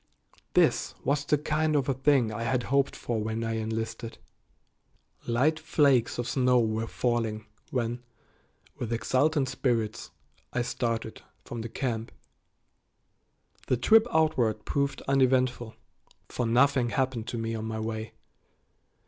[0.55, 4.17] This was the kind of a thing I had hoped for when I enlisted.
[5.27, 8.01] Light flakes of snow were falling when,
[8.75, 10.09] with exultant spirits,
[10.53, 12.11] I started from the camp.
[13.67, 15.75] The trip outward proved uneventful,
[16.29, 18.13] for nothing happened to me on my way.